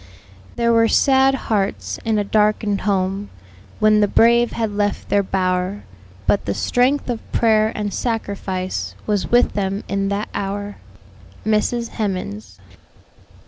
[0.55, 3.29] "There were sad hearts in a darken'd home,
[3.79, 5.83] When the brave had left their bower;
[6.25, 10.77] But the strength of prayer and sacrifice Was with them in that hour."
[11.45, 11.89] MRS.
[11.89, 12.57] HEMANS.